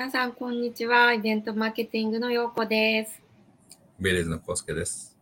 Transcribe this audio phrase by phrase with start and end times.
[0.00, 1.12] 皆さん、こんにちは。
[1.12, 3.20] イベントマーケティングのようこです。
[4.00, 5.14] ベレーズのコウスケです。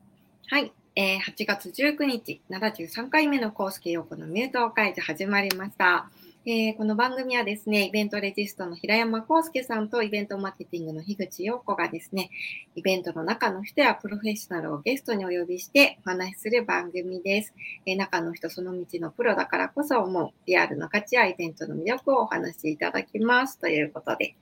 [0.46, 6.08] はい、えー8月19日、73回目のコースケ陽子のミュート会場始まりました。
[6.46, 12.30] えーこの番組はですね、イベントレジストの平山康介さんとイベントマーケティングの樋口陽子がですね、
[12.74, 17.52] イベントの中の人やプロフェッショナルをゲストにお呼びしてお話しする番組です。
[17.86, 24.36] えー中の人その道のプロだからこそ思うリアルな価値やイベントの魅力をお話しいただきますということで、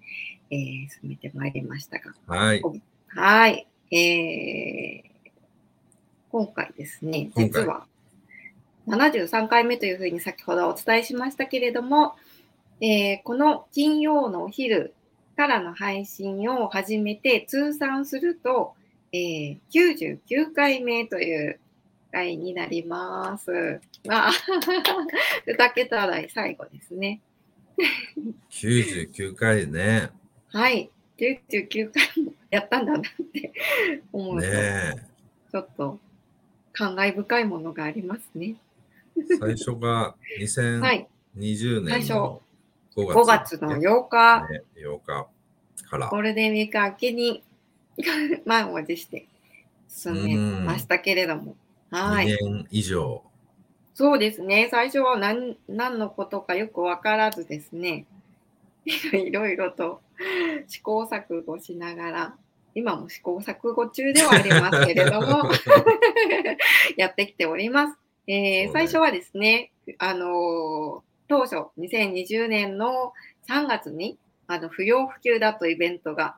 [0.50, 2.62] えー進めてまいりましたが、はい。
[3.08, 3.66] はい。
[3.90, 5.16] えー
[6.30, 7.86] 今回ですね、実は
[8.86, 12.14] 73回目というふうに先ほどお伝えしましたけれども、
[12.80, 14.94] えーこの金曜のお昼
[15.36, 18.74] からの配信を始めて通算すると、
[19.12, 21.60] えー99回目という
[22.12, 23.80] 回になります。
[24.06, 24.30] まあ、
[25.46, 27.20] 2桁台最後ですね。
[28.50, 30.10] 99回ね。
[30.48, 30.90] はい。
[31.18, 33.52] 99回もやったんだなって
[34.12, 34.92] 思うと、ねえ。
[35.50, 35.98] ちょっと
[36.72, 38.56] 感慨深いものがありますね。
[39.38, 40.14] 最初が
[40.80, 41.08] はい。
[41.36, 42.42] 20最初年の
[42.96, 45.26] 5 5月、月の8日、ね、8日
[45.88, 46.18] からゴ。
[46.18, 47.42] ールデンウィーク明けに
[48.44, 49.26] 満を持して
[49.88, 51.56] 進めましたけれども。
[51.90, 52.26] はい。
[52.26, 53.22] 2年以上。
[53.94, 54.68] そうですね。
[54.70, 58.06] 最初は何何のことかよくわからずですね。
[59.12, 60.00] いろいろと
[60.68, 62.36] 試行錯誤しながら、
[62.74, 65.50] 今も試行錯誤中ではありますけれども、
[66.96, 67.98] やってきております。
[68.26, 73.12] えー最初はですね、あのー当初2020年の
[73.48, 74.16] 3月に
[74.46, 76.36] あの不要不急だとイベントが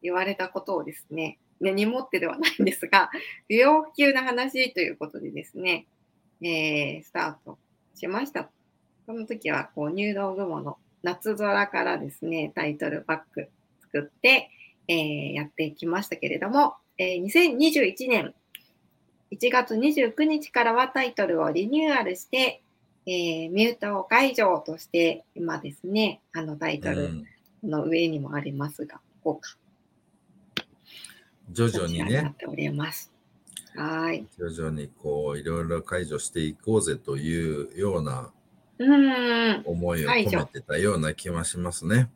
[0.00, 3.10] 言われたことをですね、根に持ってではないんですが、
[3.48, 5.86] 不要不急な話ということでですね、
[6.40, 7.58] えースタート
[7.94, 8.50] しました。
[9.06, 13.48] この時はこう入道雲の夏空からですね、タイトルバック
[13.80, 14.50] 作って、
[14.86, 18.34] えーやっていきましたけれども、えー2021年
[19.32, 22.62] 1月29日からはタイトルをリニューアルして、
[23.06, 27.24] えーミュート解除として今ですね、あのタイトルうん
[27.62, 29.56] の上にもありますが、こうか。
[31.50, 33.12] 徐々にね、っております。
[33.74, 34.26] はい。
[34.38, 38.30] 徐々にこう、いろいろ解除していこうぜというような
[39.64, 42.10] 思いを込めてたような気はしますね。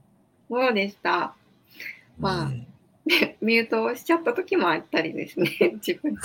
[0.48, 1.34] そうでした。
[2.18, 2.66] まあうん
[3.40, 5.50] ミュートをしちゃった時もあったりですね、
[5.84, 6.20] 自分が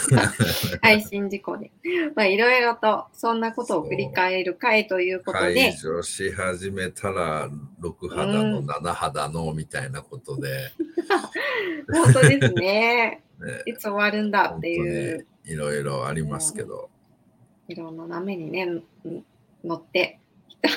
[0.81, 1.71] 配信事故で。
[2.15, 7.49] まあ、いろいろとそんなことを振り返る回ということ解で、除し始めたら
[7.81, 10.71] 6肌の7肌のみたいなことで、
[11.91, 13.23] 本当ですね。
[13.39, 16.89] ね、いつ終わるんだっていう、にいろいろありますけど、
[17.67, 18.83] いろんな波にね、ん
[19.63, 20.69] 乗ってきた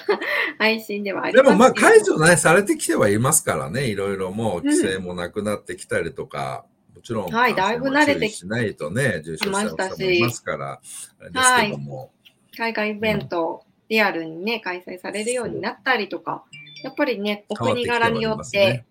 [0.58, 2.30] 配信ではありでますもまあ解除ね。
[2.30, 6.64] ね、されてきてはいますからね、いろいろもう規制もなくなってきたりとか、
[6.94, 10.80] もちろん、はいだいぶ慣れてきないとね、重症者の方もいますから、あ
[11.24, 12.10] れですけども、
[12.56, 16.44] 海外イベント、リアルにね、開催されるようになったりとか、
[16.82, 18.84] やっぱりね、お国柄によって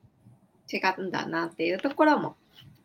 [0.72, 2.36] 違うんだなっていうところも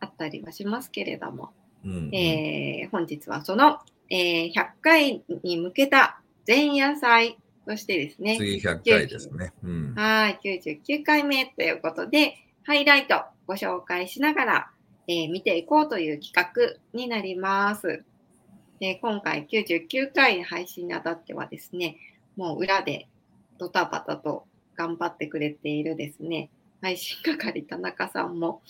[0.01, 1.51] あったりはしますけれども、
[1.85, 3.79] うんえー本日はその、
[4.11, 9.53] えー100回に向けた前夜祭としてですね、次100回ですね。
[9.63, 14.71] うんはい、99回目ということで、ハイライトご紹介しながら、
[15.07, 18.05] えー見ていこうという企画になります。
[18.81, 21.97] で今回99回配信にあたってはですね、
[22.37, 23.09] もう裏で
[23.59, 24.47] ドタバタと
[24.77, 26.51] 頑張ってくれているですね、
[26.81, 28.63] 配信係田中さんも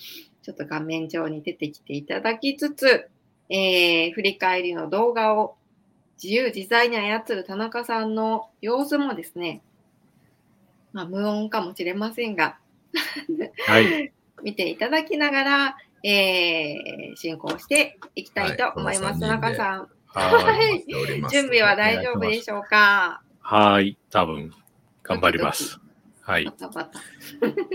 [0.42, 3.08] ちょっと画面上に出てきていただきつつ、
[3.48, 5.56] えー振り返りの動画を
[6.22, 9.62] 自由自在に操る田中さんの様子もですね、
[10.92, 12.58] まあ、無音かもしれませんが、
[13.66, 14.12] はい。
[14.42, 19.22] 見ていただきながら、えー進行していきたいと思います。
[19.22, 20.84] はい田中さん、 はい。
[21.30, 23.22] 準備は大丈夫でしょうか？
[23.40, 23.96] はい。
[24.10, 24.52] 多分、
[25.02, 25.78] 頑張ります。
[26.22, 26.52] はいバ。
[26.52, 27.00] タバタ。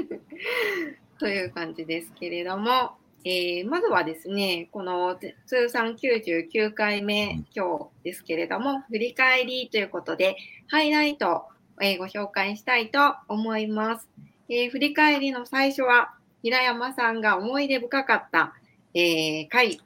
[1.19, 10.37] という感じですけれども、えーまずはですね、この通算99回目、うん今日ですけれども、振り返りということで、
[10.67, 11.41] ハイライトを、
[11.81, 14.07] えーご紹介したいと思います。
[14.47, 18.53] えー振り返りの最初は、平山さんが思い出深かった、
[18.93, 19.81] えー回、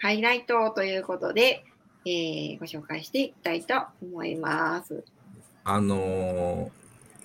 [0.00, 1.64] ハイライトということで、
[2.06, 5.04] えーご紹介していきたいと思います。
[5.64, 6.70] あの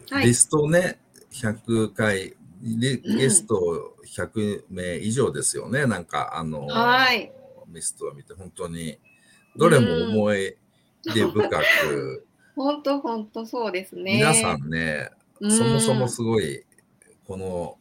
[0.10, 1.00] ーはいリストね、
[1.32, 2.34] 100回、
[2.64, 7.32] ゲスト100名以上ですよね、なんか、あのーはい。
[7.68, 8.98] リストを見て、本当に。
[9.56, 10.56] どれも思い
[11.14, 12.26] 出深く、
[12.56, 14.18] 本当本当そうですね。
[14.18, 15.52] 皆さんね、うん。
[15.52, 16.64] そもそもすごい、
[17.28, 17.78] この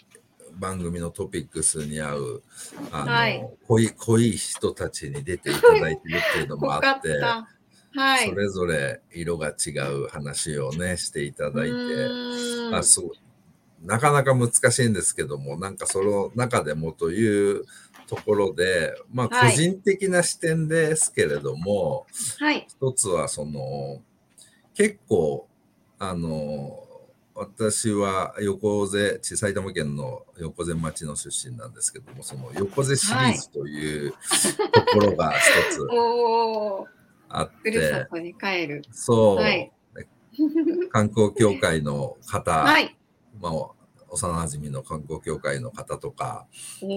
[0.58, 2.42] 番組のトピックスに合う、
[2.90, 3.50] あの、はい。
[3.68, 7.48] 濃い、濃い人たちに出ていただいてるっていうのもあって、た。
[7.94, 8.28] はい。
[8.28, 12.74] それぞれ色が違う話をね、していただいて、うん。
[12.74, 13.10] あそう
[13.84, 17.64] なかなか難しいんですけども、なんかその中でもという
[18.06, 22.06] ところで、まあ個はい人的な視点ですけれども、
[22.38, 22.66] はい。
[22.68, 24.00] 一つはその、
[24.74, 25.48] 結構、
[25.98, 26.78] あの、
[27.34, 34.16] 私は横瀬、ち埼玉県の横瀬町の出身なんですけども、その横瀬シリーズというと
[34.92, 35.88] ころが一つ
[37.28, 38.82] あって、とに帰る。
[38.92, 39.72] そう、はい。
[40.90, 42.96] 観光協会の方、はい。
[43.40, 43.52] まあ、
[44.10, 46.46] 幼馴染の観光協会の方とか、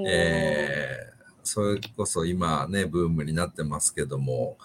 [0.07, 1.15] えー
[1.45, 4.57] それこそ今ね、ブームになってますけども、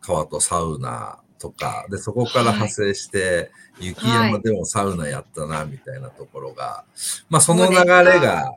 [0.00, 6.84] 川とサウナとか、で、そこから派生して、雪山でもサウナやったな、みたいなところが、
[7.30, 7.84] まあその流れ
[8.20, 8.56] が、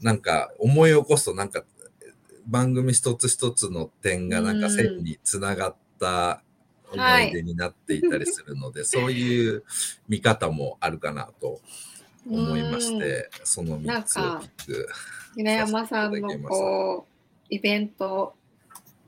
[0.00, 1.64] なんか思い起こすと、なんか
[2.46, 6.42] 番組一つ一つの点がなんか線につながった
[6.92, 9.64] 思い出になっていたりするので、そういう
[10.08, 11.60] 見方もあるかなと
[12.28, 14.88] 思いまして、その3つをピック。
[15.36, 18.34] 平山さんのこう、イベント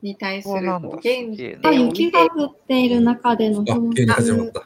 [0.01, 4.63] に対するそうなんだこう原あ、点を見て雪が降っている中でのあ、急に始まった。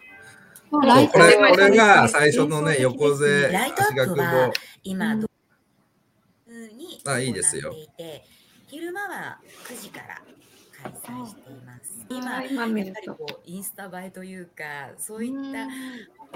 [0.74, 4.51] これこれがさ最初のね、横瀬足が久
[4.83, 5.27] 今、うんど
[6.75, 7.74] にあいいですよ
[8.68, 10.19] 昼間は9時から
[10.81, 11.92] 開催しています。
[12.18, 12.56] 今、はい。
[12.56, 15.68] やっぱりこうインスタ映えというか、そういった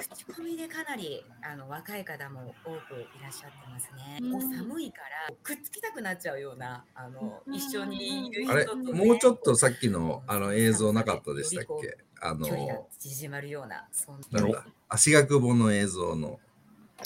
[0.02, 4.20] 口コミでかなりあの若い方も多くいらっしゃってますね。
[4.22, 4.32] うん。
[4.34, 7.56] こう寒いからくっつきたくなっちゃうようなあのうん。
[7.56, 8.54] 一緒にいる人保。
[8.54, 11.98] あれ、と、ね、もうちょっとさっきのあの映像なかったでしたっけ？
[12.20, 14.42] あ距離がの、縮まるようなそんな。
[14.42, 16.40] んだ、足が久保の映像の。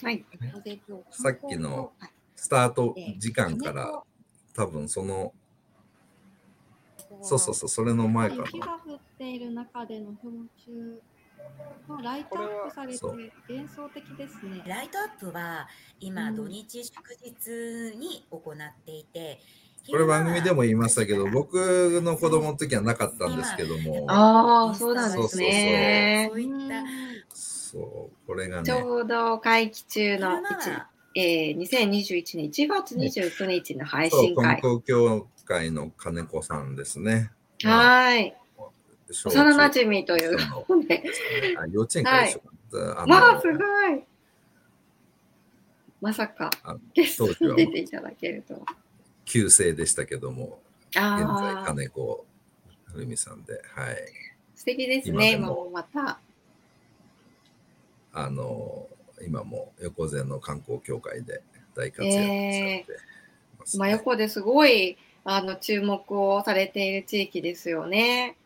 [0.02, 0.26] はい。
[1.12, 1.92] さっきの
[2.36, 4.04] スタート時間から
[4.56, 5.34] 多分その、
[7.22, 8.42] そうそうそう、それの前かな。
[8.46, 11.02] 雪が降っている中での噴中
[11.90, 13.06] がライトアップされて
[13.50, 14.64] 幻想的ですね。
[14.66, 15.68] ライトアップは
[16.00, 19.40] 今、うん土日祝日に行っていて、
[19.90, 26.28] これ番組でも言いましたけど、僕の子供の時はなかったんですけども、ああ、そうなんですね。
[26.32, 26.84] そういった
[27.34, 34.44] そう、これがちね、ょうど会期中の昼間一はえー、2021年1月29日の配そう、信会。
[34.44, 37.32] 観光協会の金子さんですね。
[37.64, 38.34] はい。
[39.12, 40.38] 小幼中馴染という
[41.72, 42.42] 幼稚園から一緒。
[42.96, 44.04] あのまあ、すごい。
[46.00, 48.62] まさかあゲストに出ていただけるとは。
[49.26, 52.26] 旧姓でしたけども、現在ああ、金子
[52.86, 53.98] ふみさんで、はい。
[54.56, 56.20] 素敵ですね、今ももまた。
[58.14, 58.88] あの、
[59.26, 61.44] 今も横瀬の観光協会で
[61.76, 62.86] 大活躍されて
[63.60, 68.38] ます、真横ですごいあの注目をされている地域ですよね。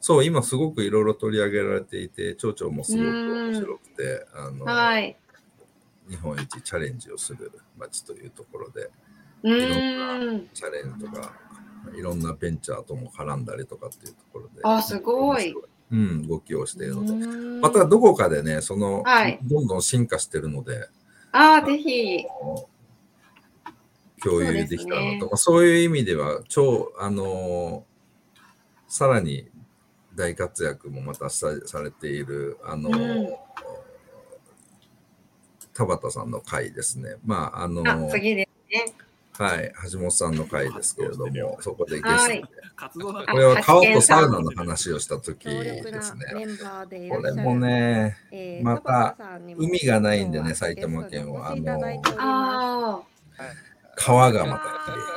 [0.00, 5.16] そう、今すごくいろいろ取り上げられていて、町長もすごく面白くて、あの、はい。
[6.08, 8.90] 日本一チャレンジをする町というところで、
[9.42, 10.48] うーん。
[10.52, 11.32] チャレンジとか、
[11.96, 14.60] いろんなベンチャーとも絡んだりとかっていうところで。
[14.62, 15.54] あすごい。
[15.90, 17.26] うん、動きをしているので。
[17.60, 20.88] またどこかでね、その、はいどんどん進化してるので、
[21.32, 22.24] ああ、ぜひ。
[24.24, 25.36] 共有できたらなと。
[25.36, 25.68] そうね。
[25.68, 27.94] いう意味では、超、あのー
[28.86, 29.48] さらに
[30.14, 33.28] 大活躍もまたさされている、あのーうん。
[35.72, 37.16] 田畑さんの回ですね。
[37.24, 38.94] まあ、あのーあ、次ですね。
[39.36, 42.46] はい、橋本さんの回ですけれども、そこでゲストで、
[43.26, 46.26] これは川とサウナの話をした時ですね。
[47.10, 49.16] これも、ね、えーまた
[49.56, 51.64] 海がないんでね埼玉県はゲス
[53.96, 54.64] 川がまた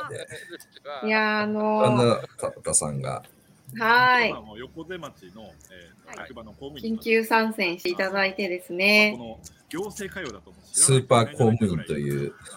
[0.08, 0.26] 綺麗で、
[1.02, 9.16] あ、いやー、ああのの田畑さんが、ー、はい横瀬町の、えー、役場の公務緊員急参戦していただいてですこね。
[9.16, 12.32] の行政会話だと思うスーパー公務員という、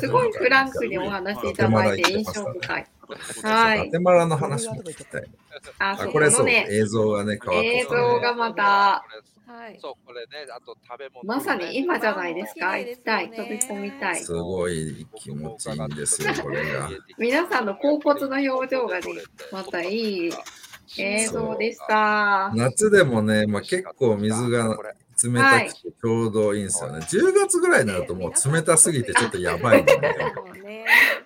[0.00, 2.86] すごいフランクにお話しいただいて印象深い。
[3.42, 3.86] はい。
[3.86, 5.24] ガテマラの話も聞きたい。
[5.78, 9.04] あ、これそう、映像がね、川映像がまた、
[9.46, 9.78] はい。
[9.80, 12.76] そう、これね、あと食べ物、まさに今じゃないですか。
[12.76, 14.16] 行きたい、飛び込みたい。
[14.16, 16.90] すごい気持ちいいんですよ、これが。
[17.16, 19.06] 皆さんの甲骨の表情がね、
[19.52, 20.30] またいい
[20.98, 22.50] 映像でした。
[22.54, 24.76] 夏でもね、まあ、結構水が
[25.22, 26.98] 冷たくてちょうどいいんですよね。
[26.98, 30.32] 10月ぐらいになるともう冷たすぎてちょっとやばいんだよね。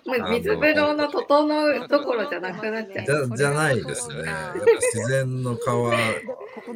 [0.05, 3.05] 水風呂の整うどころじゃなくなっちゃう。
[3.05, 4.15] じゃじゃないですね。
[4.23, 5.95] やっぱ自然の川、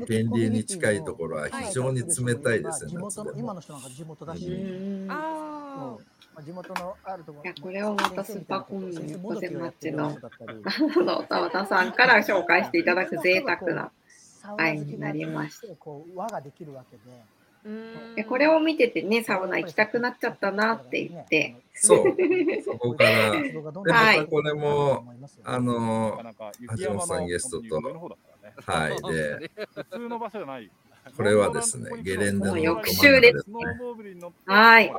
[0.08, 2.94] 源流に近いところは非常に冷たいですね。
[3.36, 5.98] 今の人なんか地元だし、うんあ
[6.36, 13.92] まあ地元のあるとこいやこれをまたスーパーコンビニ先生ポテマッチものどきをやってる人だったりあの田田さんから紹介していただく贅沢な。
[14.46, 17.02] サウナ好きになりまして、こう輪ができるわけで。
[17.66, 21.56] ーうんでこれを見ててね、サウナ行きたくなっちゃったなって言って。
[21.74, 22.16] そう、
[22.64, 25.06] そこから、で、でまはいたこれも、
[25.44, 26.22] あの
[26.80, 28.18] 橋本さんゲストと
[28.66, 30.72] はい、で、普通の場所じゃない。
[31.16, 34.94] これはですねゲレンデの翌週ですスノーボードに乗ってはい。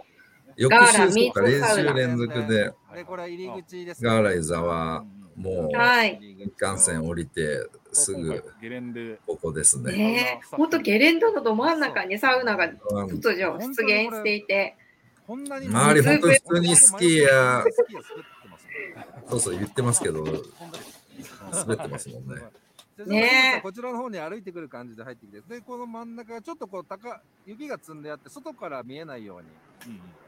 [0.57, 5.05] 翌ガーラ週とか練習連続で、で、これは入り口です、ガーライザは
[5.37, 6.19] もうはい。
[6.21, 9.93] 新幹線降りてすぐゲレンデここですね。
[9.93, 12.75] ねえ、ほんとゲレンデのど真ん中にサウナがうん
[13.19, 14.77] 突如出現していて、
[15.27, 17.65] こんなに周り本当に普通にスキーや
[19.29, 22.43] そうそう言ってますけど、滑ってますもんね。
[22.97, 29.49] でねえこちらの方に歩いてくる感じで入ってきて、で、この真ん中がちょっとこう高、雪が積んであって、外から見えないように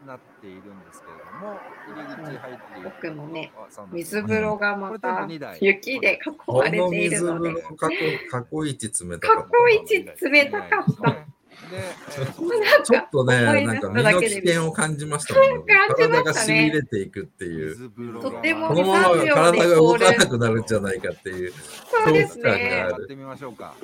[0.07, 5.29] なっているんですけれども、入り口入っている奥もね、あサウナ水風呂がまた
[5.61, 7.97] 雪で囲こまれのているので、呂過去
[8.31, 9.51] 過去一冷た過かった。
[9.51, 11.11] 去一冷たかった。
[11.11, 15.67] で、えーちょっかとね、なんか身の危険を感じましたもん。
[15.67, 17.91] 感じましたね体がしびれていくっていう。
[18.21, 22.63] とってもこのまま体が動かなくなるんじゃないかっていうそうですねがある。
[22.63, 23.75] やってみましょうか。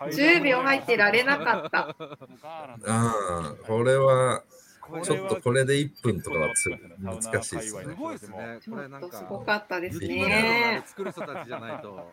[0.00, 1.80] 10秒入ってられなかった。
[1.80, 1.96] あ
[2.86, 4.42] あ、これは
[5.02, 6.70] ちょっとこれで1分とかはつ
[7.00, 7.94] 難しいですねす。
[7.94, 8.58] ごいですね。
[8.62, 9.08] ちょっこれなんか。
[9.08, 10.88] とすごかったですねで。
[10.88, 12.12] 作る人たちじゃないと。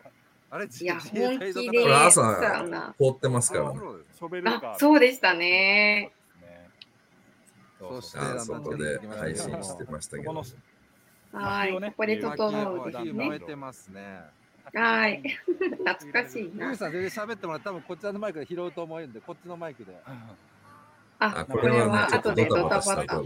[0.50, 2.94] あれ、いや、本気でこれサ朝。
[2.98, 3.80] 凍ってますからね。
[4.44, 6.12] あ、そうでしたね。
[7.78, 10.42] そしてあ外で配信してましたけど。
[11.32, 11.72] はい。
[11.72, 13.40] ここで整うですね火燃え。
[13.40, 14.20] てますね。
[14.74, 15.22] はい。
[15.84, 16.76] 懐かしいなユウ。
[16.76, 19.92] さん、全然喋ってもらって、多分こちらのマイクで拾うと思うんで、こっちのマイクで。
[21.24, 23.22] あ、あ、これはこれはね、ちょっと後でドタバタ。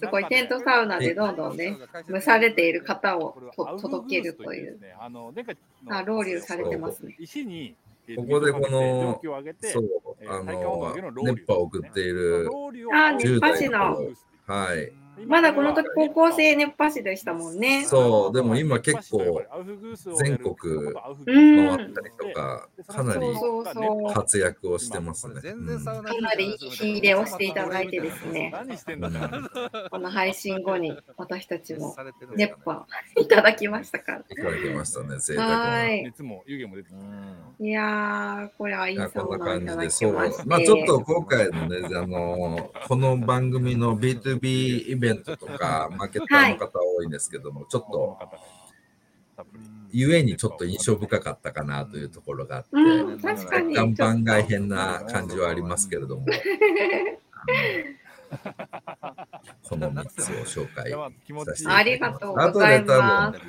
[0.00, 1.76] すごいテントサウナでどんどんね、
[2.08, 4.78] 蒸されている方をと届けるという。
[5.88, 7.16] あロウリュされてますね。
[8.16, 9.20] ここでこの
[9.70, 9.84] そう、
[10.20, 12.48] えーあの熱波を送っている
[12.92, 13.78] あ、10熱波師の。
[14.46, 14.92] はい。
[15.26, 17.84] まだこの時高校生熱波師でしたもんね。
[17.86, 19.42] そう、でも今結構
[20.18, 20.54] 全国
[21.26, 23.26] うん回ったりとか、かなり。
[24.14, 25.40] 活躍をしてますね。
[25.40, 28.52] かなりいい火入れをしていただいてですね、
[29.90, 31.94] この配信後に私たちも
[32.36, 34.18] 熱波いただきましたから。
[34.18, 35.94] いただきましたね、贅沢はな。
[35.94, 36.12] い。
[37.60, 40.48] いやー、これはいいサウナいただじで、そうきまして。。
[40.48, 48.18] まあちょっと今回のね、あの、この番組の B2B イベントとか、マーケッターの方多いんですけども、ちょっと、
[49.90, 53.76] ゆえにちょっと印象深かったかなというところがあって、うん、確かに。
[53.76, 56.26] 若干番外編な感じはありますけれども、
[59.62, 60.22] この3つ
[60.58, 61.68] を紹介させていただきます。
[61.68, 63.48] ありがとうございま後で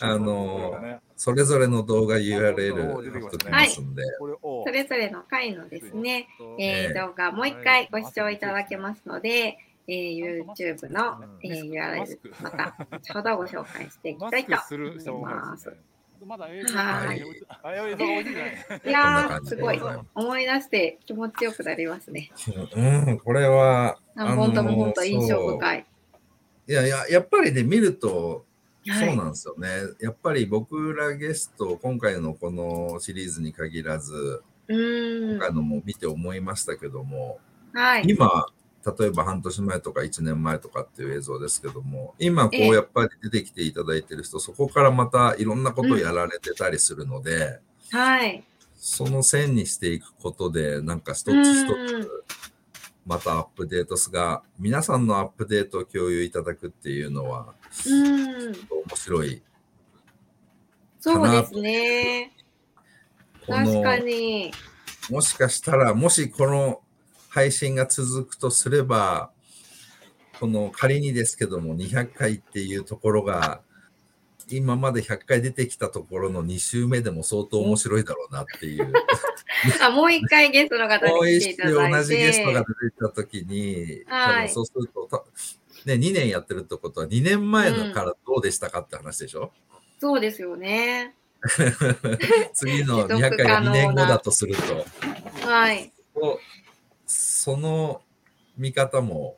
[0.00, 2.74] あの、それぞれの動画 URL
[3.20, 6.28] 貼っますんで、それぞれの回のですね、
[6.58, 15.72] えー動画もう一回ご視聴いただけますので、えー YouTube の、えー URL また後ほどご紹介していきたいと思います。
[16.26, 19.80] まだ映はいいやすごい。
[20.14, 22.30] 思い出して気持ちよくなりますね。
[22.76, 25.86] うん、これは、何本とも本当印象深い。
[26.68, 28.44] いやいや、やっぱりね、見ると、
[28.86, 29.68] はいそうなんですよね。
[30.00, 35.38] やっぱり僕らゲスト、今回のこのシリーズに限らず、うーん。
[35.38, 37.38] 今回のも見て思いましたけども、
[37.72, 38.02] はい。
[38.06, 38.46] 今、
[38.84, 47.60] 例えば半年前とか1年前とかっていう映像ですけども、今こうええやっぱり出てきていただいてる人、そこからまたいろんなことをやられてたりするので、
[47.90, 48.44] はい。
[48.76, 52.24] その線にしていくことで、なんか一つ一うんつ、
[53.06, 57.54] またアップデートすが、皆さんのアップデートを共有いただくっていうのは、
[57.86, 58.68] うーん。
[58.68, 59.42] 面白い。
[61.00, 62.32] そうですね。
[63.46, 64.52] こ確かの、に。
[65.10, 66.81] もしかしたら、もしこの
[67.32, 69.30] 配信が続くとすれば、
[70.38, 73.62] この仮にですけども、200回っていうところが、
[74.50, 78.92] 今まで100回出てきたところの2週目でも相当面白いだろうなっていう。
[79.80, 81.96] あ、もう一回ゲストの方に来ていただいて。
[81.96, 85.24] 同じゲストが出てきたときに、はいそうすると、た
[85.86, 89.52] ね、2年やってるってことは、2年前のからどうでしたかって話でしょ、
[89.98, 91.14] そうですよね。
[92.52, 94.84] 次の持続200回が2年後だとすると、
[95.48, 95.90] はい。
[96.12, 96.61] こう
[97.12, 98.02] その
[98.56, 99.36] 見方も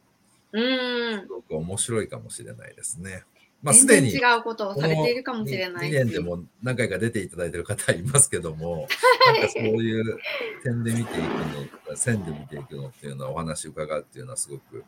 [0.52, 1.26] うんす。
[1.26, 3.24] ごく面白いかもしれないですね。
[3.62, 6.04] まあ、すでに違うことをされているかもしれない2し。
[6.04, 8.86] 年でも何回か出ていただいている方いますけども、
[9.26, 10.18] なんかそういう
[10.62, 14.84] 点で見ていくの線で見ていくのっていうのはお話伺うっていうのはすごく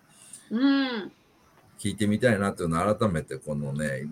[0.50, 1.12] うん。
[1.78, 4.02] 聞いてみたいなというのは改めてこのね、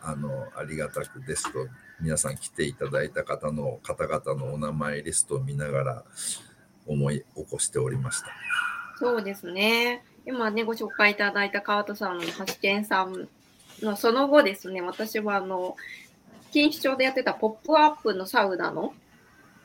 [0.00, 1.68] あの、ありがたくですと、
[2.00, 6.04] 皆さん来ていただいた方の方々のお名前リストを見ながら
[6.88, 8.28] 思い起こしておりました。
[8.98, 10.02] そうですね。
[10.26, 13.28] 今ね、ご紹介いただいた川田さんの橋健さん
[13.80, 15.76] のその後ですね、私はあの、
[16.52, 18.94] 錦糸町でやってたポップアップのサウナの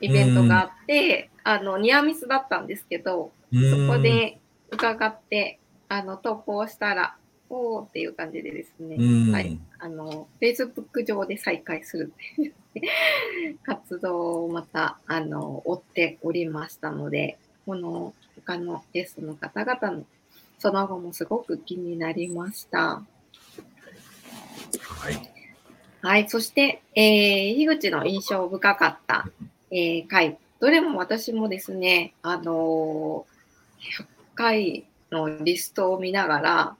[0.00, 4.38] イベントがあって、あの、ニアミスだったんですけど、そこで
[4.70, 7.16] 伺って、あの、投稿したら、
[7.50, 12.12] おーっていう感じでですね、うんはい、あの、Facebook 上で再開する
[13.64, 20.04] 活動をまた、あの、追っておりましたので、この他のゲストの方々の
[20.58, 22.78] その後もすごく気になりました。
[22.78, 23.04] は
[25.10, 25.30] い。
[26.02, 29.26] はい、そして、えー、樋口の印象深かった、
[29.70, 33.34] えー回、どれも私もですね、あのー
[33.84, 36.76] 100回のリストを見ながら、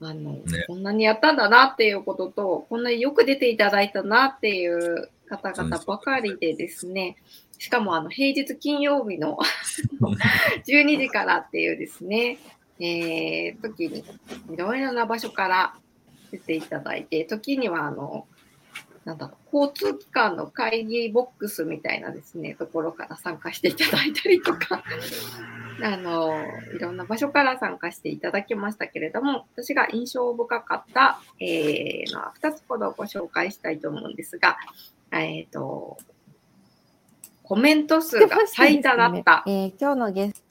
[0.00, 0.64] あの、ね。
[0.66, 7.16] こんなにやったんだなっていうことと、こんなによく出ていただいたなっていう方々ばかりでですね、
[7.58, 9.38] しかもあの平日金曜日の
[10.66, 12.38] 12時からっていうですね、
[12.80, 14.04] えー時に
[14.52, 15.74] いろいろな場所から
[16.30, 18.26] 出ていただいて、時にはあの、
[19.04, 24.82] なんだろう、交通機関の会議ボックスみたいなですね、ところから参加していただいたりとか、
[25.82, 26.34] あの、
[26.74, 34.56] いろんな場所から参加していただきましたけれども、私が印象深かった、えーのは2つほどご紹介したいと思うんですが、
[35.10, 35.98] えっ、と、
[37.42, 40.42] コメント数が最多だった、 えー今日のゲス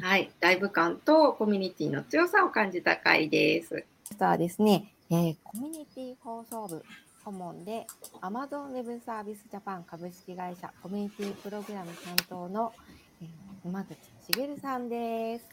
[0.00, 3.84] はい、ライブ感とコミュニティの強さを感じた回です。
[4.18, 6.82] トはですね、えーコミュニティ放送部
[7.24, 7.86] 顧問で
[8.20, 12.72] Amazon Web サービスジャパン株式会社コミュニティプログラム担当の、
[13.64, 13.96] えー沼口
[14.36, 15.44] 茂さんです。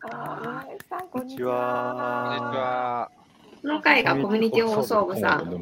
[0.00, 3.08] あー沼口さん、こんにちは。
[3.62, 5.54] この回がコミュニティ放送部さん初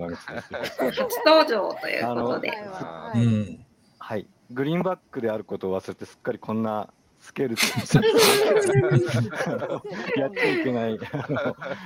[1.27, 3.67] 登場ということで、はいうん。
[3.99, 6.89] はい、グリーンバックであることを忘れてすっかりこんな
[7.21, 7.57] スケール
[10.19, 11.27] やっちゃいけないあ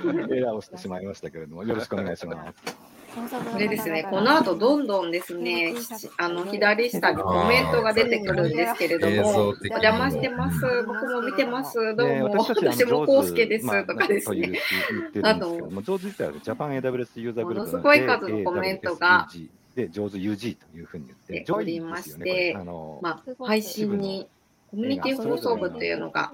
[0.05, 2.94] のエラーをしてしまいましたけれどもよろしくお願いします。
[3.15, 14.59] これですね、この後どんどんですね、しあの左下にコメントが出てくるんですけれど映も、お邪魔してます、僕も見てます、どうでも、私もコウスケですまあとかですというね。
[14.89, 19.27] 言ってるんですけども、上手自体はジャパン AWS ユーザーグループものすごい数のコメントが
[19.75, 24.27] で上手 UG というふうに言って、でおりまし上手ですよねてまあ、配信に
[24.75, 26.31] コミュニティ放送部っていうのが、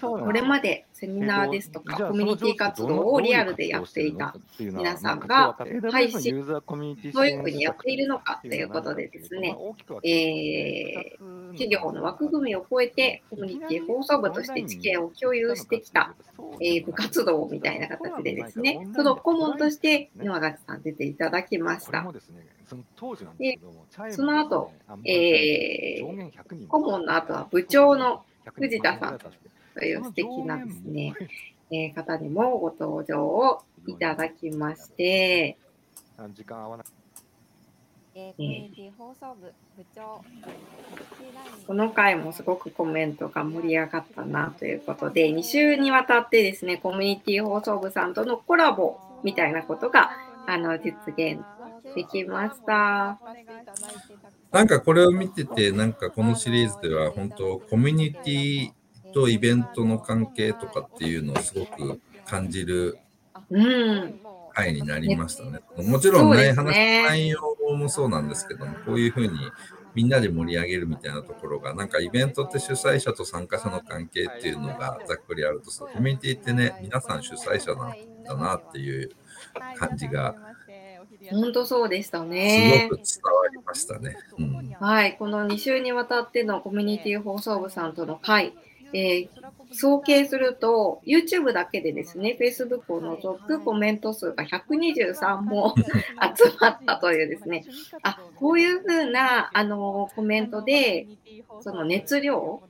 [0.00, 5.56] これまでセミナーですとか、コミュニティ活動をリアルでやっていた皆さんが、
[5.90, 6.34] 配信、
[7.12, 9.56] どういうふうにやっているのかということでですね、
[10.02, 16.14] えー企業の枠組みを超えて、コミュニティ放送部として知見を共有してきた、
[16.60, 22.02] えー部活動みたいな形でですね、その顧問として沼垣さん出ていただきました。
[22.70, 24.70] その当時なんですけども、チャイムその後、
[25.04, 26.68] え上限ー100人。
[26.68, 29.18] 顧問の後は部長の藤田さん。
[29.74, 31.14] という素敵なですね、
[31.72, 35.56] えー方にもご登場をいただきまして、
[36.16, 36.84] あ時間合わな
[38.14, 40.24] えーコミュニティ放送部部長、
[41.66, 50.10] この回もすごくコメントが盛り上がったなということで、2週にわたってですね、コミュニティ放送部さんとのコラボみたいなことが
[50.46, 51.40] あの実現
[51.94, 53.18] できました。
[54.52, 58.70] なんかこれを見てて、なんかこのシリーズでは本当コミュニティ
[59.12, 62.98] とイベントの関係とかっていうのをすごく感じる
[63.50, 64.20] うん、
[64.52, 65.60] 回になりましたね。
[65.76, 69.30] もちろんね、そうです話のね内容もそうなんですけども、こういうふうに
[69.94, 79.10] みんなで盛り上げるみたいなところが、なんかイベントって主催者と参加者の関係っていうのがざっくりあるとさ、コミュニティってね、皆さん主催者なんだなっていう
[79.76, 80.36] 感じが
[81.30, 83.02] 本当そうでしたすねごく。
[83.02, 84.16] 伝わりましたね。
[84.38, 88.54] うんはい、この2週にわたってのコミュニティ放送部さんとの会、
[88.92, 95.74] えー総計すると、YouTube だけでですね、Facebook を除くコメント数が123も
[96.36, 97.64] 集まったというですね、
[98.02, 101.06] あ、こういうふうな、あの、コメントで、
[101.60, 102.62] その熱量、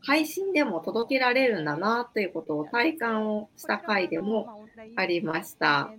[0.00, 4.64] 配信でも届けられるんだなということを体感をした回でも
[4.96, 5.92] ありました。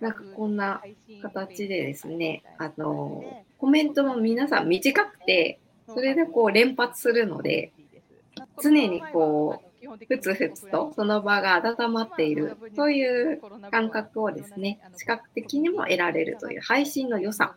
[0.00, 0.82] なんかこんな
[1.22, 7.72] 形でですね、あの、コメントも皆さん短くて、それでこう連発するので、
[8.62, 9.66] 常にこう、
[10.08, 17.54] ふつふつとその場が温まっているという感覚をですね、視覚的にも得られるという配信の良さ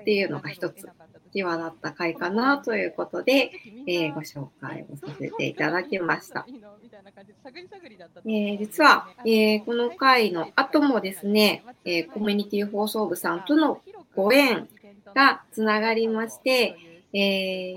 [0.00, 0.88] っていうのが一つ
[1.32, 3.50] 際立った回かなということで、
[3.86, 6.46] えーご紹介をさせていただきました。
[8.26, 13.80] えー実は、えーこの回の後もですね、えーコミュニティ放送部さんとの
[14.14, 14.68] ご縁
[15.14, 16.76] がつながりまして、
[17.12, 17.18] え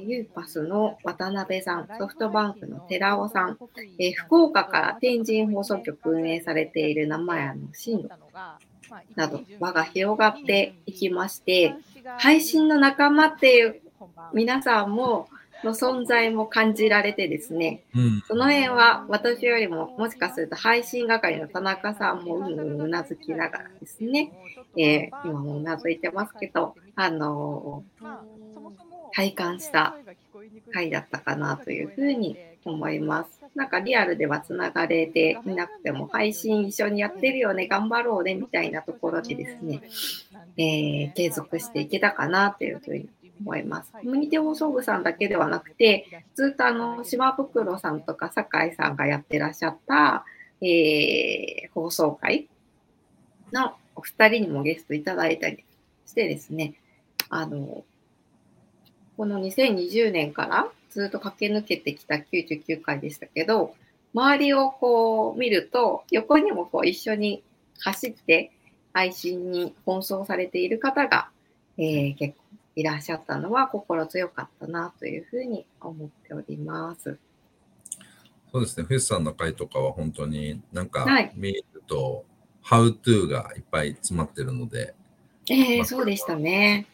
[0.01, 3.57] ーユーパスの渡辺さん、ソフトバンクの寺尾さん、
[3.99, 8.09] えー福岡から天神放送局運営されている生屋の進路
[9.15, 11.75] など輪が広がっていきまして、
[12.19, 13.81] 配信の仲間っていう
[14.33, 15.27] 皆さんも
[15.63, 18.23] の存在も感じられてですね、うん。
[18.27, 24.31] その辺は私よりももしかすると配信係の田中さんもうんうなずきながらですね、
[24.77, 28.17] えー今もうなずいてますけど、あのー
[29.13, 29.95] 体感した
[30.73, 33.41] 回だったかなというふうに思います。
[33.55, 38.35] なんかリアルではつながれていなくても配信一緒にやってるよね、頑張ろうね。
[38.35, 39.81] みたいなところでですね、
[40.57, 43.91] えー継続していけたかなというふうに思います。
[43.91, 50.25] コミュニティ放送部さんだけではなくて、ずっとあの、島袋さんとか酒井さんがやってらっしゃった、
[50.61, 52.47] えー放送会
[53.53, 55.63] のお二人にもゲストいただいたり
[56.05, 56.73] してですね、
[57.29, 57.83] あの、
[59.15, 63.75] この2020年からずっと駆け抜けてきた99回でしたけど、
[64.13, 67.43] 周りをこう見ると、横にもこう一緒に
[67.79, 68.51] 走って
[68.93, 71.29] 配信に奔走されている方が、
[71.77, 72.46] えー結構
[72.77, 77.17] いらっしゃったのは心強かったなというふうに思っております。
[78.51, 78.85] そうですね。
[78.85, 82.23] フェスさんの回とかは本当になんかはい見ると、
[82.63, 84.93] How to がいっぱい詰まってるので、
[85.49, 86.85] えー、そうでしたね。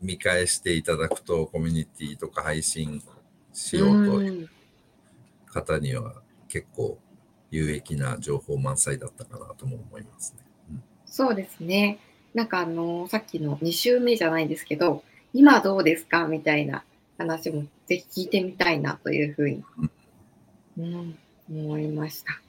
[0.00, 3.02] 見返していただくとコミュニティとか配信
[3.52, 4.48] しようといううん
[5.46, 6.14] 方には
[6.48, 6.98] 結構
[7.50, 10.80] 有益な情報満載だったかなとも思いますね。
[11.04, 11.98] そうですね。
[12.34, 15.02] なんかあのさっきの2週目じゃないですけど、
[15.36, 16.26] 今どうですか？
[16.26, 16.82] みたいな
[17.18, 19.62] 話もぜひ聞いてみたいなというふうに、
[20.78, 21.18] うん、
[21.50, 22.40] 思いました。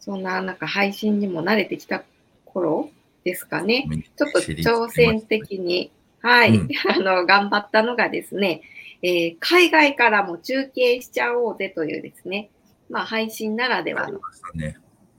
[0.00, 2.04] そんななんか配信にも慣れてきた
[2.44, 2.90] 頃
[3.24, 3.88] ですかね。
[4.16, 8.62] ちょっと挑戦的に、はい、うん あの、頑張ったのがですね、
[9.02, 12.50] えー海外からも中継しちゃおうぜというですね、
[12.88, 14.20] まあ配信ならではの
[14.54, 14.76] ね。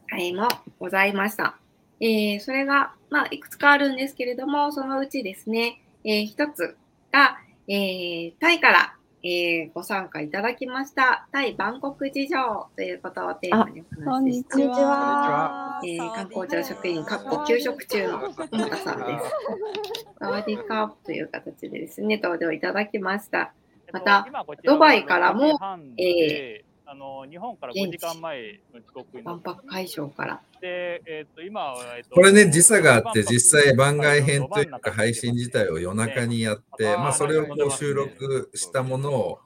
[0.09, 0.47] 会も
[0.79, 1.57] ございました。
[1.99, 6.77] えーそれが、まあ、いくつかあるんですけれども、そのうちですね、えー一つ
[7.11, 14.49] が、えータイから、えーご参加いただきました、タイバンコク事情ということをテーマにお話しした。
[14.55, 19.25] こんにちはえー観光庁職員、かっこ休職中の桃田さんです。
[20.19, 23.53] サワディーカープという形でですね、登場いただきました。
[23.91, 24.27] また、
[24.63, 25.57] ドバイからも、
[25.97, 39.39] えあの日本から5時間前の遅刻ー、になって万博会場から、で、えっと今は、えっとこれね、時差があって、実際番外編というか配信自体を夜中にやって、まあそれをこう収録したものを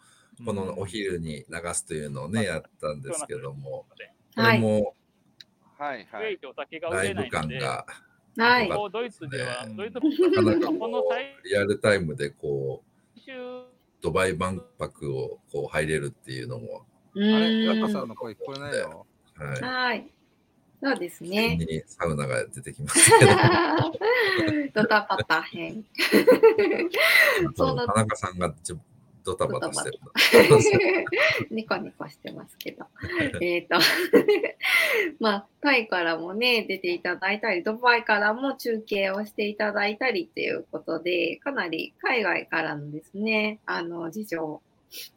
[0.45, 3.85] このお昼に流すというのをね、やったんですけども、
[4.35, 4.93] これも
[5.81, 6.29] はいは。
[6.29, 6.39] い。
[6.47, 7.85] お酒が売ライブれないので、感が
[8.37, 9.99] はいこうドイツでは、ドイツ
[10.29, 12.83] なかなかこの最リアルタイムでこ
[13.17, 13.33] う、終。
[14.01, 19.05] ドバイ万博をこう入れるっていうのも、うあれ、ーんヤコさんの声聞こえないよ。
[19.35, 19.61] はい。
[19.61, 20.11] はい。
[20.83, 21.57] そうです急ね。
[21.57, 23.31] にサウナが出てきますけど、
[24.81, 25.85] ドタパタ編。
[27.55, 28.79] その田中さんがちょ
[29.23, 31.05] ドタバタしてる。
[31.51, 32.85] ニコニコしてますけど。
[33.39, 33.75] えっと、
[35.19, 44.61] まあ、タイからもね、出ていただいたり、ドバイからも中継をしていただいたりっていうことで、かなり海外からのですね、あの、事情、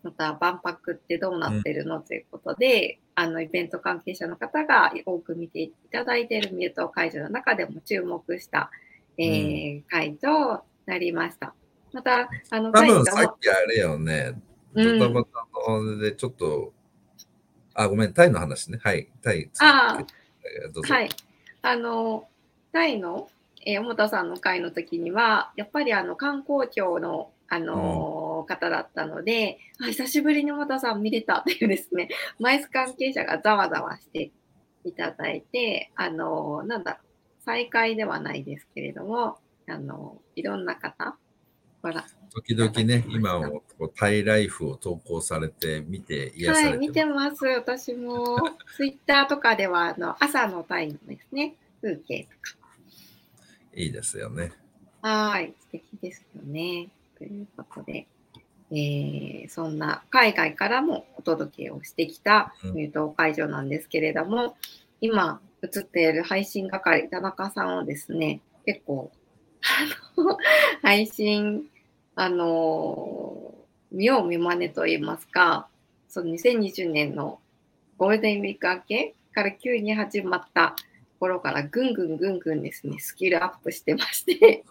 [0.03, 8.71] また万博ってどうなってるのということで、あの、イベント関係者の方が多く見ていただいているミュート会場の中でも注目した、
[9.19, 11.55] えー会となりました。
[11.93, 14.35] また、あの、多分さっきあれよね、
[14.75, 16.73] うんドタバタのでちょっと、
[17.75, 18.79] あ、ごめん、タイの話ね。
[18.83, 19.51] はい、タイ。
[19.61, 19.99] あ
[20.45, 20.95] えーどうぞ。
[20.95, 21.09] はい。
[21.63, 22.29] あの、
[22.73, 23.29] タイの、
[23.65, 34.33] えー、小本さんの会の時には、やっぱりあの観光庁の、あのー方だったのであ、久しぶりに小本さん見れたというですね、 マイス関係者がざわざわして
[34.85, 37.03] いただいて、あのーなんだろう、
[37.45, 41.17] 再会ではないですけれども、あのーいろんな方、
[41.81, 47.47] ほら、時々ね、今もこうタイライフを投稿されて、見て癒さはい、れて見てます。
[47.47, 48.37] 私も、
[48.77, 52.59] ツイッターとかでは、あの朝のタイのですね、風景とか
[53.75, 54.53] いいですよね。
[55.01, 56.89] はい、素敵ですよね。
[57.27, 58.07] ということで、
[58.71, 62.81] ええーそんな海外からもお届けをしてきた、うん。
[62.81, 64.57] えー、と会場なんですけれども、
[65.01, 69.13] 今映っている配信係、田中さんはですね、結構、
[70.83, 71.65] 配信、
[72.17, 73.55] あの
[73.91, 75.69] 見よう見まねと言いますか、
[76.09, 77.41] その2020年の
[77.99, 80.77] ゴールデンウィーク明けから急に始まった
[81.19, 84.65] 頃からぐんぐんぐんぐんですね、スキルアップしてまして、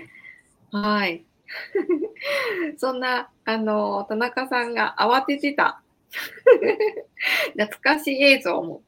[0.70, 1.24] はい。
[2.76, 5.82] そんな、あの、田中さんが慌ててた
[7.52, 8.82] 懐かしい映像も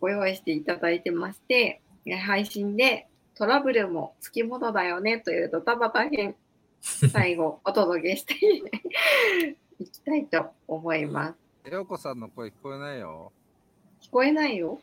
[0.00, 6.34] ご用意していただいてまして、え配信でトラブルもつきものだよねというドタバタ編、
[6.80, 8.34] 最後お届けして
[9.78, 11.70] いきたいと思います。
[11.70, 13.32] ようこさんの声聞こえないよ。
[14.02, 14.80] 聞こえないよ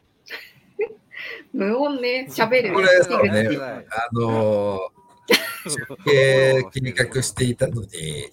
[1.51, 2.73] 無音で喋る。
[2.73, 4.79] これ、ねあのー、
[5.65, 8.31] 中継切り隠していたのに、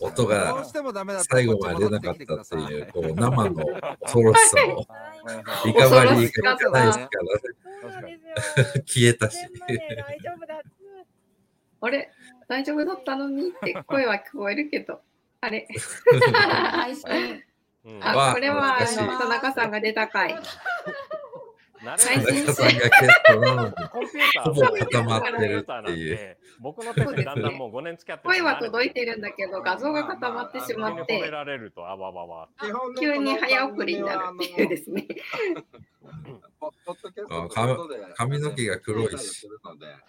[0.00, 3.66] 音どがうしてもダメだった最後まで出なかったっていう、こう、生の
[4.00, 4.86] 恐ろしさを、
[5.66, 7.08] リカバリーがいかないですから、
[8.86, 9.38] 消えたし。
[9.66, 10.62] 大丈夫だ。
[11.80, 12.10] あれ？
[12.48, 15.00] 大丈夫だったのにって声は聞こえるけど、
[15.40, 15.68] あれ。
[18.00, 20.34] あ、わこれはあの田中さんが出た回。
[21.82, 26.36] 慣最れない新田中さんがゲストなのに、コンピューターほぼ固まってるっていう。
[26.60, 32.48] 僕の手でだんだんもう5年付き合って声は届いてるんだけど、画像が固まってしまっ褒めて、られるとあわわわ。
[32.98, 35.06] 急に早送りになるっていうですね。
[38.14, 39.48] 髪の毛が黒いし、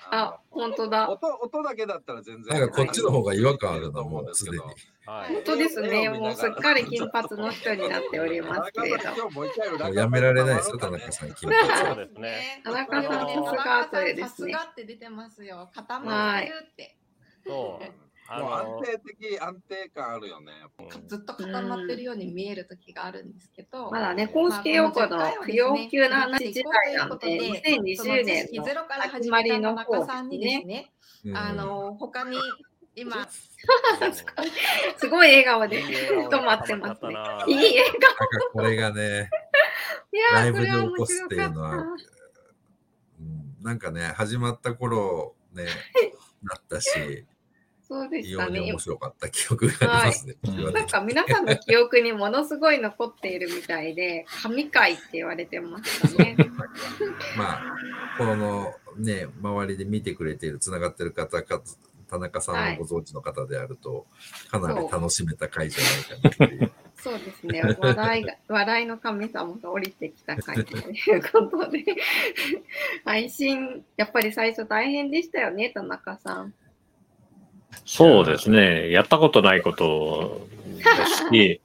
[0.10, 1.10] あ、本当だ。
[1.10, 2.60] 音音だけだったら全然。
[2.60, 4.58] なんかこっちの方が違和感あるな、もうすでに。
[5.10, 6.10] 本当ですね。
[6.10, 9.30] もうすっかり金髪の人になっておりますけれど。
[9.32, 11.96] もうやめられないですよ、田中さん、金髪そうは。
[11.96, 12.62] ですね。
[12.64, 14.54] 田中さんのスカートでですね。
[14.72, 15.70] って出てますよ。
[15.74, 16.98] 固まってるって。
[17.46, 18.10] そう。
[18.32, 20.52] あもう安の、定的、安定感あるよね。
[21.08, 23.90] ずっと固まってるように見える時があるんですけど。
[23.90, 30.94] まだね、公式用語の不要不急な話自体なんで、2020年のゼロから始始まめた田りの方中さんにですね。
[31.36, 32.38] あの他に
[32.96, 33.28] 今
[34.98, 37.12] すごい笑顔で止まってますね。
[37.48, 38.16] いい笑なんか
[38.54, 39.30] これがね、
[40.34, 40.42] 顔。
[40.42, 45.66] ライブでいやー、起こすっていうのは、うん、なんかね、始まった頃ね、
[46.44, 47.26] なったし、
[47.90, 48.80] そうで非したね常に面。
[48.80, 50.36] 白かった記憶がありますね。
[50.44, 56.38] はいなんか皆さんの記憶にものすごい残っているみたいで、神回って言われてましたね。
[57.36, 57.64] まあ、
[58.18, 61.62] このね、周りで見てくれている、つながってる方か、
[62.10, 64.06] 田中さんをご存知の方であると、
[64.50, 66.72] かなり楽しめた回じゃないかなっていう。
[67.02, 67.62] そうですね。
[67.80, 71.86] 笑いが、 笑いの神様が降りてきた回ということで、
[73.06, 76.54] 配信、やっぱり最初大変でしたよね、田中さん。
[77.86, 78.92] そうですね。
[78.92, 81.62] やったことないことですし、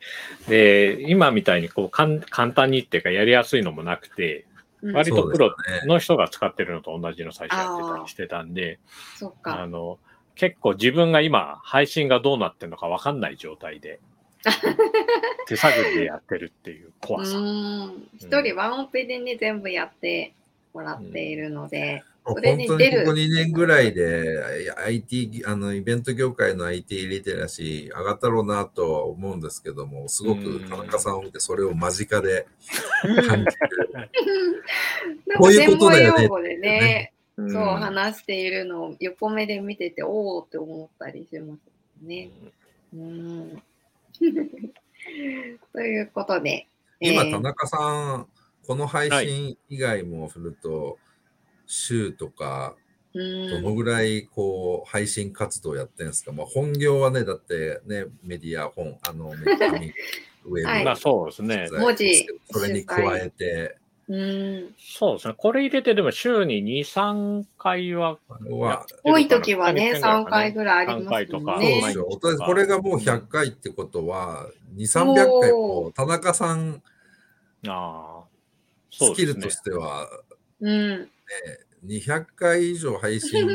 [0.49, 4.55] で、今みたいにこうかん簡単にっていうかやりやすいのもなくて、うん
[4.93, 8.79] 割とプロの人が使ってるのと同じの最初やってたりしてたんで、
[9.17, 9.67] そっあか。
[9.67, 9.99] の、
[10.37, 14.01] 結構自分が今配信がどうなってるのかわかんない状態で、
[15.47, 17.37] 手探りでやってるっていうう怖さ。
[17.37, 18.09] ーん。
[18.19, 20.35] 一人ワンオペでね、全部やって
[20.73, 23.01] もらっているので、本それに当出る。
[23.01, 32.47] にここ2年ぐらいで IT、あの、イベント業界の IT リテラシー上がったろうなとは思うんですけども、すごく田中さんを見てそれを間近で
[33.03, 34.11] 感じてる。
[35.39, 41.61] こういうことだよね用語でね、うんそう話しているのを横目で見てて、おおって思ったりします
[42.07, 42.31] ね。
[42.95, 43.63] うん。
[45.73, 46.69] ということで、
[47.01, 47.31] 今、えー。
[47.33, 48.29] 田中さん、
[48.67, 50.99] この配信以外もすると、
[51.67, 52.77] 週とか、
[53.15, 53.49] うん。
[53.51, 59.93] どのぐらいこう配信活動やってるんですか、まあ、本業はね、だってね、メディア、本、あの、メディアミ
[60.45, 60.85] ウェブ、 はい。
[60.85, 61.69] まあそうですね。
[61.73, 65.35] 文字それに加えて、うん、そうですね。
[65.37, 71.81] これ入れてでも週に2、3回はは多い時はね、3回らぐらいありますとかもんね。
[71.81, 72.47] そうですよ。
[72.47, 76.83] これがもう100回ってことは、2、300回も田中さん、
[77.67, 78.25] あ
[78.91, 80.09] スキルとしては、
[80.61, 81.09] うん、
[81.87, 83.49] 200回以上配信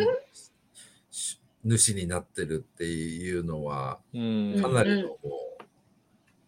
[1.11, 5.48] し 主になってるっていうのは、うんかなりのもう、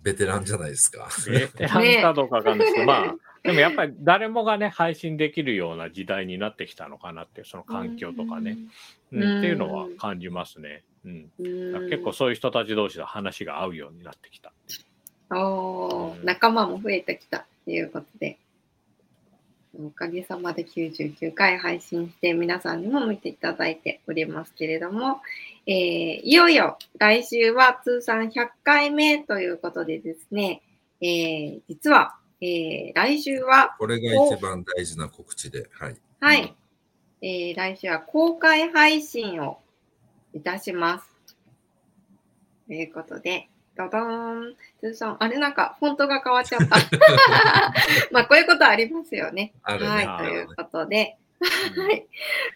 [0.01, 1.07] ベテランじゃないですか。
[1.27, 10.83] ベテランかどうかわかんないですけど、まあ、でもやっぱり誰もがね、配信できるような時代になってきたのかなっていう、その環境とかね、うんうんっていうのは感じますね。
[11.03, 14.53] うん、うん結構そういう人たち同士で話が合うようになってきた。
[15.29, 18.37] おー仲間も増えてきたっていうことで。
[19.79, 25.21] おかげさまで99回配信して皆さんにも見ていただいておりますけれども、
[25.67, 25.75] えー
[26.23, 30.61] いよいよ来週は通算100回目ということでですね、
[31.01, 35.95] えー実は、えー来週は、これが一番大事な告知で、はい。
[36.19, 36.55] はい、
[37.21, 39.59] えー来週は公開配信を
[40.33, 41.05] いたします。
[42.67, 46.77] ということで、ドドーン、通算、あれなんかフォントが変わっちゃった。
[48.11, 49.53] まあこういうことありますよね。
[49.61, 52.07] あるねはい、ということで、はい、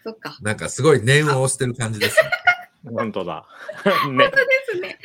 [0.02, 0.36] そっか。
[0.40, 2.30] なんかすごい念を押してる感じですね。
[2.94, 3.46] 本当だ。
[4.04, 4.36] 本ね当。
[4.36, 4.98] ですね。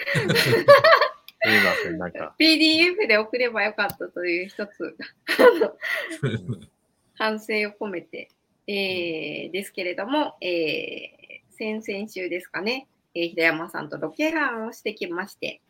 [1.44, 2.36] すみません、なんか。
[2.39, 4.96] PDF で送ればよかったという一つ、
[7.15, 8.30] 反省を込めて、
[8.67, 15.62] えーですけれども、えー先々週ですかね、えー平山さんとロケハンをしてきまして、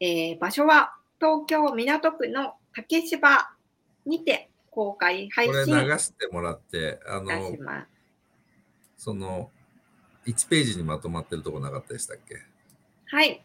[0.00, 3.50] えー場所は東京港区の竹芝
[4.06, 7.56] にて公開配これ信流してもらって、あの。
[8.96, 9.50] その、
[10.26, 12.36] 1ページにまとまってるとこなかったでしたっけ？
[13.06, 13.42] はい。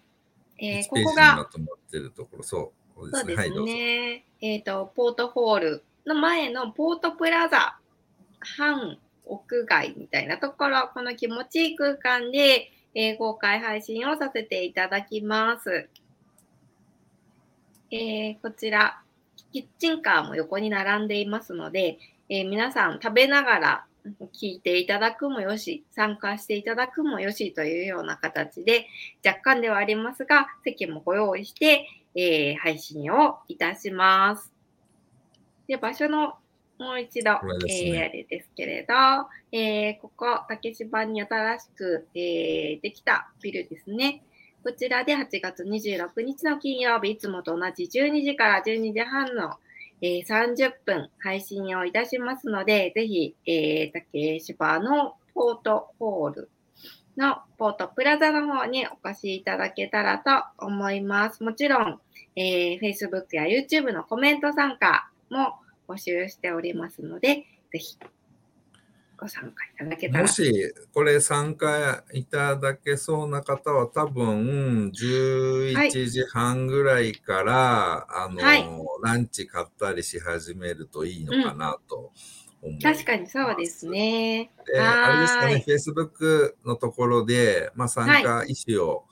[0.59, 3.35] えー ?1 ここがまとまってるところ、そうそうですね。
[3.35, 4.23] すはい。
[4.41, 7.77] えっ、と、ポートホールの前のポートプラザ、
[8.39, 15.89] 半屋外みたいなところ、この気持ちいい空間で、えー公開配信をさせていただきます。
[17.91, 19.01] えーこちら、
[19.51, 21.97] キッチンカーも横に並んでいますので、
[22.29, 23.85] えー皆さん食べながら
[24.33, 28.87] 聞いていただくもよし、参加していただくもよしというような形で、
[29.25, 34.51] 若干ではありますが、席もご用意して、えー配信をいたします。
[35.67, 36.35] で、場所の
[36.77, 37.39] もう一度、ね
[37.69, 38.93] えーあれですけれど、
[39.51, 44.23] えーここ、竹芝に新しく、えーできたビルですね。
[44.63, 49.57] こちらで8月26日の金曜日、いつもと同じ12時から12時半の、
[50.05, 56.49] えー30分配信をいたしますので、ぜひ、えー竹芝のポートホール
[57.17, 61.43] のポートプラザの方にお越しいただけたらと思います。
[61.43, 61.99] もちろん、
[62.35, 65.55] えー Facebook や YouTube のコメント参加も
[65.87, 67.97] 募集しておりますので、ぜひ
[69.17, 70.21] ご参加いただけたら。
[70.23, 78.65] もし、これ参加いただけそうな方は、多分、11時半ぐらいから、あの、はい
[79.03, 82.11] ランチ買ったりし始めるといいのかなと
[82.61, 83.05] 思います。
[83.05, 84.51] 確かにそうですね。
[84.65, 89.05] で、あれですかね Facebook のところで、まあ、参加意思を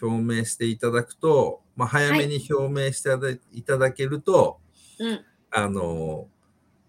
[0.00, 3.10] 表明していただくと、まあ、早めに表明して
[3.52, 4.60] いただけると、
[4.98, 5.24] うん。
[5.50, 6.28] あの、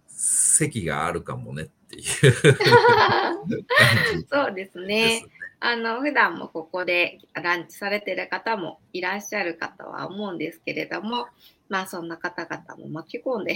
[0.07, 2.06] 席があるかもねっていう
[4.32, 5.25] そうですでねす。
[5.25, 5.32] ね。
[5.63, 11.27] あの、普段もここでランチされてる方もいらっしゃるかとは思うんですけれども、
[11.69, 13.56] まあそんな方々も巻き込んで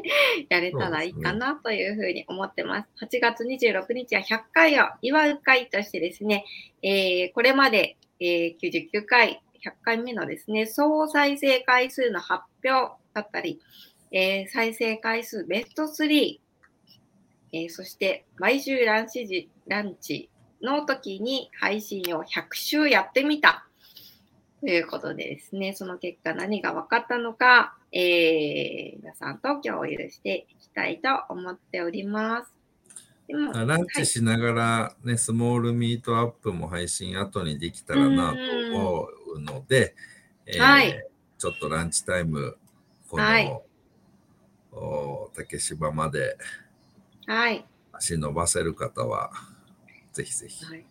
[0.48, 2.88] やれたらいいかなというふうに思ってます。
[3.04, 6.44] 8月26日は100回を祝う会としてですね、
[6.82, 13.60] えーこれまで、えー99回、100回目のですね、総再生回数の発表だったり、
[14.10, 16.40] えー再生回数ベスト3、
[17.52, 20.30] えーそして毎週ランチ時、ランチ
[20.62, 23.66] の時に配信を100週やってみた。
[24.60, 32.52] ということでですね、その結果何が分かったのか、えー皆さんと共有していきたいと思っております。
[33.28, 38.38] でもランチしながらね、スモールミートアップも配信後にできたらなと
[38.74, 39.94] 思うので、
[40.46, 41.06] えーはい
[41.38, 42.56] ちょっとランチタイム、
[43.08, 43.62] この、はい
[44.74, 46.38] お竹芝まで
[47.26, 49.30] はい、足伸ばせる方は、
[50.12, 50.64] ぜひぜひ。
[50.64, 50.84] はい、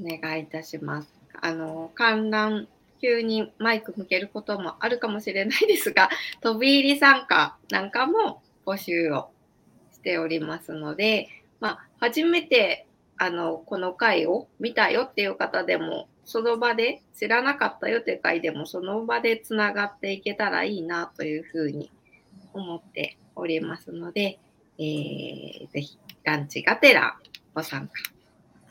[0.00, 1.08] お願いいたします。
[1.40, 2.68] あの、観覧、
[3.00, 6.08] 急にマイク向けることもあるかもしれないですが、
[6.40, 9.30] 飛び入り参加なんかも募集を
[9.92, 11.28] しておりますので、
[11.60, 21.90] まあ、初めて、あの、この回を見たよっていう方でも、その場で知らなかったよっていう回でも、その場でつながっていけたらいいなというふうに
[22.54, 24.38] 思っておりますので、
[24.78, 27.16] えーぜひランチがてら
[27.54, 27.92] ご参加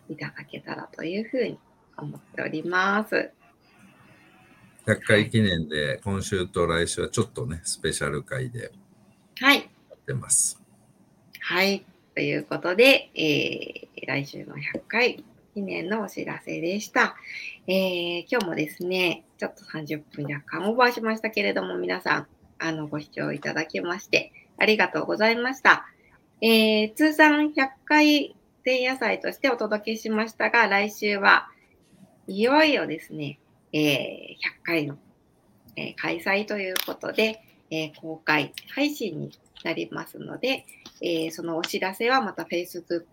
[0.10, 1.58] いただけたらというふうに
[1.98, 3.32] 思っております。
[4.86, 8.72] 100回記念で、今週と来週はちょっとね、スペシャル回で
[9.40, 9.58] はい。
[9.90, 10.62] やってます。
[11.40, 11.86] はい。
[12.16, 15.24] ということで、えー来週の100回
[15.54, 17.16] 記念のお知らせでした。
[17.68, 22.28] えー今日もですね、ちょっと30分若干オーバーしましたけれども、皆さん、
[22.60, 25.88] あの、ご視聴いただきまして、ありがとうございました。
[26.46, 28.36] えー通算100回
[28.66, 31.48] 前夜祭としてお届けしましたが、来週は
[32.28, 33.40] いよいよですね、
[33.72, 33.86] えー100
[34.66, 34.98] 回の、
[35.78, 37.42] えー開催ということで、
[37.72, 39.32] えー公開配信に
[39.64, 40.66] なりますので、
[41.02, 43.06] えーそのお知らせはまた Facebook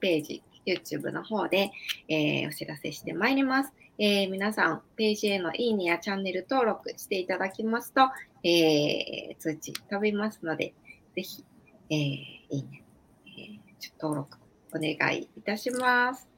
[0.00, 1.72] ページ、YouTube の方で、
[2.08, 3.74] えーお知らせしてまいります。
[3.98, 8.08] えー皆さん、ページへのいいねやチャンネル登録していただきますと、
[8.42, 10.72] えー通知飛びますので、
[11.14, 11.44] ぜひ、
[11.90, 12.82] えーいいね、
[13.26, 14.38] えーちょ登録
[14.72, 16.28] お願いいたします。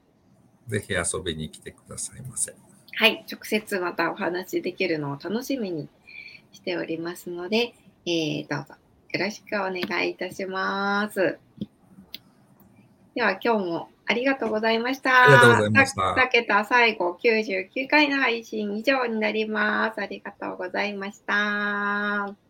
[0.67, 2.55] ぜひ遊びに来てくださいませ。
[2.95, 5.89] はい、直接またお話できるのを楽しみに
[6.53, 7.75] しておりますので、
[8.07, 8.75] えーどうぞ
[9.13, 11.39] よろしくお願いいたします。
[13.15, 15.25] では今日もありがとうございました。
[15.25, 20.01] ありがとうございました2桁最後99回の配信以上になります。
[20.01, 22.42] ありがとうございました。